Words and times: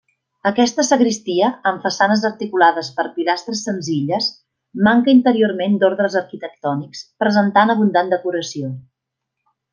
Aquesta 0.49 0.83
sagristia, 0.85 1.49
amb 1.71 1.83
façanes 1.87 2.23
articulades 2.29 2.89
per 2.99 3.05
pilastres 3.17 3.61
senzilles, 3.67 4.31
manca 4.89 5.15
interiorment 5.15 5.77
d'ordres 5.85 6.17
arquitectònics, 6.23 7.03
presentant 7.27 7.75
abundant 7.77 8.11
decoració. 8.17 8.73